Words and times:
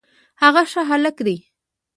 هغه 0.41 0.63
ښه 0.71 0.81
هلک 0.89 1.17
دی 1.25 1.37